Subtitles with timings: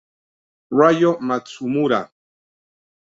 [0.79, 2.01] Ryo Matsumura